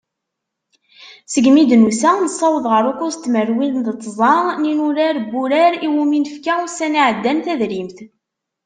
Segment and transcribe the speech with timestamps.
[1.31, 6.53] Segmi i d-nusa nessaweḍ ɣar ukkuẓ tmerwin d tẓa n yinurar n wurar iwumi nefka
[6.65, 7.97] ussan iɛeddan tadrimt.